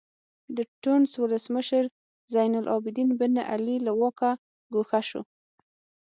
د 0.55 0.57
ټونس 0.83 1.09
ولسمشر 1.23 1.83
زین 2.33 2.51
العابدین 2.61 3.09
بن 3.19 3.33
علي 3.51 3.77
له 3.85 3.91
واکه 3.99 4.31
ګوښه 4.73 5.01
شو. 5.09 5.21